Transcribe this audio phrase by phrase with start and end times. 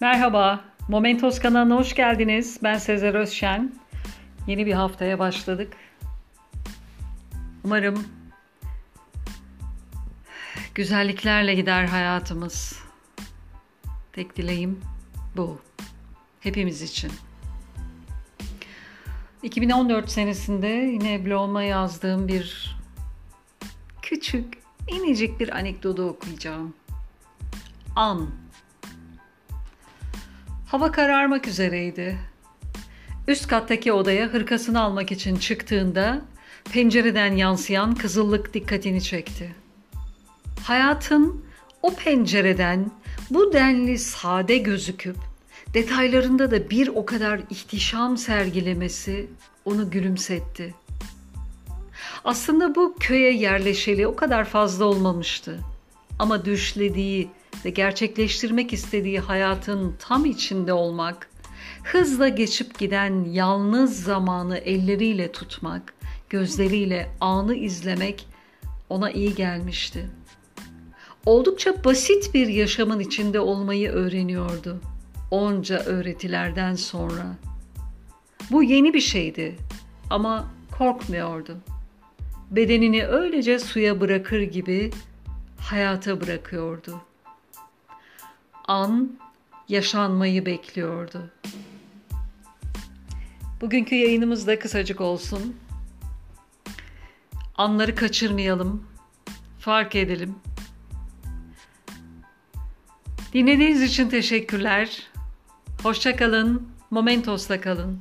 [0.00, 2.58] Merhaba, Momentos kanalına hoş geldiniz.
[2.62, 3.74] Ben Sezer Özşen.
[4.46, 5.72] Yeni bir haftaya başladık.
[7.64, 8.06] Umarım
[10.74, 12.82] güzelliklerle gider hayatımız.
[14.12, 14.80] Tek dileğim
[15.36, 15.60] bu.
[16.40, 17.12] Hepimiz için.
[19.42, 22.76] 2014 senesinde yine bloguma yazdığım bir
[24.02, 24.58] küçük,
[24.92, 26.74] minicik bir anekdotu okuyacağım.
[27.96, 28.30] An
[30.66, 32.18] Hava kararmak üzereydi.
[33.28, 36.22] Üst kattaki odaya hırkasını almak için çıktığında
[36.72, 39.54] pencereden yansıyan kızıllık dikkatini çekti.
[40.62, 41.44] Hayatın
[41.82, 42.90] o pencereden
[43.30, 45.16] bu denli sade gözüküp
[45.74, 49.30] detaylarında da bir o kadar ihtişam sergilemesi
[49.64, 50.74] onu gülümsetti.
[52.24, 55.60] Aslında bu köye yerleşeli o kadar fazla olmamıştı.
[56.18, 57.28] Ama düşlediği
[57.64, 61.30] ve gerçekleştirmek istediği hayatın tam içinde olmak,
[61.84, 65.94] hızla geçip giden yalnız zamanı elleriyle tutmak,
[66.30, 68.26] gözleriyle anı izlemek
[68.88, 70.10] ona iyi gelmişti.
[71.26, 74.80] Oldukça basit bir yaşamın içinde olmayı öğreniyordu.
[75.30, 77.36] Onca öğretilerden sonra.
[78.50, 79.56] Bu yeni bir şeydi
[80.10, 80.46] ama
[80.78, 81.56] korkmuyordu.
[82.50, 84.90] Bedenini öylece suya bırakır gibi
[85.58, 87.00] hayata bırakıyordu
[88.68, 89.18] an
[89.68, 91.30] yaşanmayı bekliyordu.
[93.60, 95.56] Bugünkü yayınımız da kısacık olsun.
[97.56, 98.86] Anları kaçırmayalım,
[99.58, 100.34] fark edelim.
[103.32, 105.02] Dinlediğiniz için teşekkürler.
[105.82, 108.00] Hoşça kalın, Momentos'la kalın.